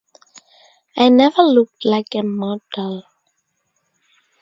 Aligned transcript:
I 0.97 1.09
never 1.09 1.43
looked 1.43 1.85
like 1.85 2.15
a 2.15 2.23
model. 2.23 3.03